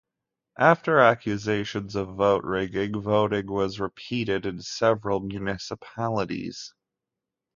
After 0.57 0.97
accusations 0.97 1.93
of 1.95 2.15
vote-rigging, 2.15 3.01
voting 3.03 3.45
was 3.51 3.79
repeated 3.79 4.47
in 4.47 4.59
several 4.63 5.19
municipalities. 5.19 6.73